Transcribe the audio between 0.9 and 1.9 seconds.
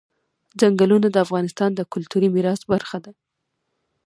د افغانستان د